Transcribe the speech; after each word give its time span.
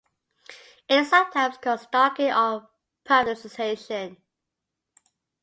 It 0.89 0.97
is 1.01 1.11
sometimes 1.11 1.57
called 1.59 1.81
stocking 1.81 2.33
or 2.33 2.67
privatization. 3.05 4.17